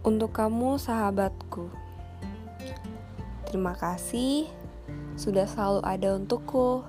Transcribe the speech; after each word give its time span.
Untuk 0.00 0.32
kamu, 0.32 0.80
sahabatku, 0.80 1.68
terima 3.44 3.76
kasih 3.76 4.48
sudah 5.12 5.44
selalu 5.44 5.84
ada 5.84 6.16
untukku. 6.16 6.80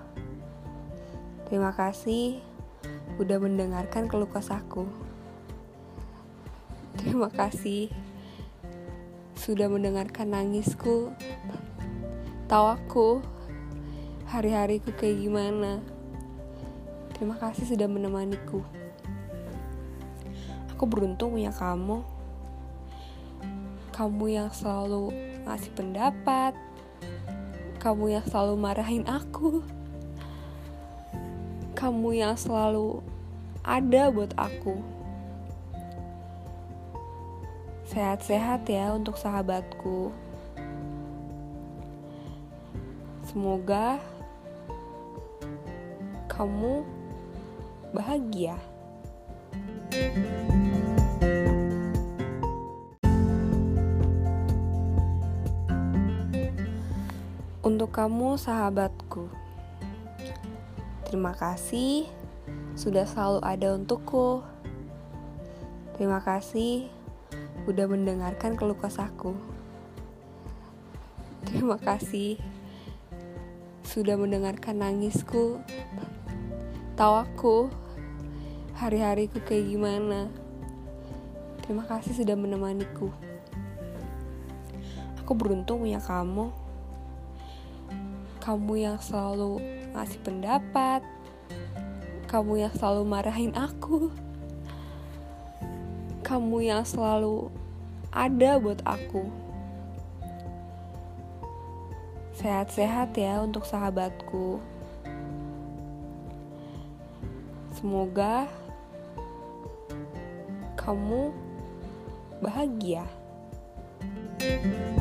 Terima 1.52 1.76
kasih 1.76 2.40
udah 3.20 3.36
mendengarkan 3.36 4.08
keluh 4.08 4.32
kesahku. 4.32 4.88
Terima 6.96 7.28
kasih 7.28 7.92
sudah 9.36 9.68
mendengarkan 9.68 10.32
nangisku. 10.32 11.12
Tahu 12.48 12.66
aku 12.80 13.20
hari-hariku 14.32 14.96
kayak 14.96 15.20
gimana. 15.20 15.84
Terima 17.12 17.36
kasih 17.36 17.76
sudah 17.76 17.92
menemaniku. 17.92 18.64
Aku 20.72 20.88
beruntung 20.88 21.36
punya 21.36 21.52
kamu 21.52 22.21
kamu 24.02 24.34
yang 24.34 24.50
selalu 24.50 25.14
ngasih 25.46 25.70
pendapat, 25.78 26.58
kamu 27.78 28.18
yang 28.18 28.26
selalu 28.26 28.58
marahin 28.58 29.06
aku, 29.06 29.62
kamu 31.78 32.18
yang 32.18 32.34
selalu 32.34 33.06
ada 33.62 34.10
buat 34.10 34.34
aku. 34.42 34.82
Sehat-sehat 37.94 38.66
ya 38.66 38.90
untuk 38.98 39.22
sahabatku. 39.22 40.10
Semoga 43.30 44.02
kamu 46.26 46.82
bahagia. 47.94 48.58
thank 49.92 50.16
you 50.16 50.51
Untuk 57.62 57.94
kamu, 57.94 58.42
sahabatku, 58.42 59.30
terima 61.06 61.38
kasih 61.38 62.10
sudah 62.74 63.06
selalu 63.06 63.38
ada 63.46 63.78
untukku. 63.78 64.42
Terima 65.94 66.18
kasih 66.26 66.90
udah 67.70 67.86
mendengarkan 67.86 68.58
keluh 68.58 68.74
kesahku. 68.82 69.38
Terima 71.46 71.78
kasih 71.78 72.42
sudah 73.86 74.18
mendengarkan 74.18 74.82
nangisku. 74.82 75.62
Tahu 76.98 77.14
aku 77.14 77.70
hari-hariku 78.74 79.38
kayak 79.46 79.70
gimana. 79.70 80.34
Terima 81.62 81.86
kasih 81.86 82.26
sudah 82.26 82.34
menemaniku. 82.34 83.14
Aku 85.22 85.38
beruntung 85.38 85.86
punya 85.86 86.02
kamu 86.02 86.61
kamu 88.42 88.90
yang 88.90 88.98
selalu 88.98 89.62
ngasih 89.94 90.20
pendapat, 90.26 91.06
kamu 92.26 92.66
yang 92.66 92.74
selalu 92.74 93.04
marahin 93.06 93.54
aku, 93.54 94.10
kamu 96.26 96.74
yang 96.74 96.82
selalu 96.82 97.54
ada 98.10 98.58
buat 98.58 98.82
aku. 98.82 99.30
Sehat-sehat 102.42 103.14
ya 103.14 103.46
untuk 103.46 103.62
sahabatku. 103.70 104.58
Semoga 107.78 108.50
kamu 110.82 111.30
bahagia. 112.42 113.06
thank 114.42 114.98
you 114.98 115.01